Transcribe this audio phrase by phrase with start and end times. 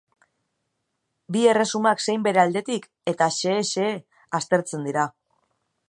[1.35, 3.93] Bi erresumak zein bere aldetik, eta xehe-xehe,
[4.41, 5.07] aztertzen dira.